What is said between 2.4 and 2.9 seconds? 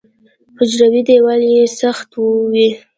وي.